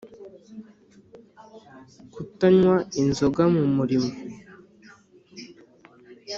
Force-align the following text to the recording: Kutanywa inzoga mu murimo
Kutanywa 2.13 2.75
inzoga 3.01 3.43
mu 3.55 3.63
murimo 3.75 4.11